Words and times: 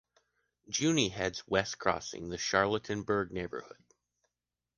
Juni 0.67 1.11
heads 1.11 1.47
West 1.47 1.77
crossing 1.77 2.29
the 2.29 2.37
Charlottenburg 2.39 3.29
neighborhood. 3.29 3.77